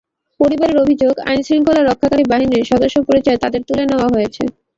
[0.39, 4.43] পরিবারের অভিযোগ, আইনশৃঙ্খলা রক্ষাকারী বাহিনীর সদস্য পরিচয়ে তাঁদের তুলে নেওয়া হয়েছে।